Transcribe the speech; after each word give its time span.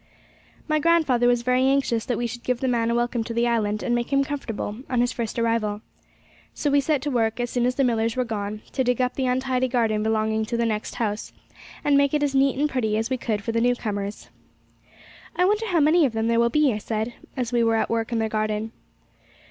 My 0.67 0.79
grandfather 0.79 1.27
was 1.27 1.43
very 1.43 1.61
anxious 1.67 2.05
that 2.07 2.17
we 2.17 2.25
should 2.25 2.41
give 2.41 2.59
the 2.59 2.67
man 2.67 2.89
a 2.89 2.95
welcome 2.95 3.23
to 3.25 3.35
the 3.35 3.47
island, 3.47 3.83
and 3.83 3.93
make 3.93 4.11
him 4.11 4.23
comfortable 4.23 4.77
on 4.89 4.99
his 4.99 5.11
first 5.11 5.37
arrival. 5.37 5.81
So 6.55 6.71
we 6.71 6.81
set 6.81 7.03
to 7.03 7.11
work, 7.11 7.39
as 7.39 7.51
soon 7.51 7.67
as 7.67 7.75
the 7.75 7.83
Millars 7.83 8.15
were 8.15 8.25
gone, 8.25 8.63
to 8.71 8.83
dig 8.83 8.99
up 8.99 9.13
the 9.13 9.27
untidy 9.27 9.67
garden 9.67 10.01
belonging 10.01 10.43
to 10.45 10.57
the 10.57 10.65
next 10.65 10.95
house, 10.95 11.31
and 11.83 11.95
make 11.99 12.15
it 12.15 12.23
as 12.23 12.33
neat 12.33 12.57
and 12.57 12.67
pretty 12.67 12.97
as 12.97 13.11
we 13.11 13.17
could 13.17 13.43
for 13.43 13.51
the 13.51 13.61
new 13.61 13.75
comers. 13.75 14.29
'I 15.35 15.45
wonder 15.45 15.67
how 15.67 15.79
many 15.79 16.03
of 16.03 16.13
them 16.13 16.29
there 16.29 16.39
will 16.39 16.49
be,' 16.49 16.73
I 16.73 16.79
said, 16.79 17.13
as 17.37 17.53
we 17.53 17.63
were 17.63 17.75
at 17.75 17.87
work 17.91 18.11
in 18.11 18.17
their 18.17 18.27
garden. 18.27 18.71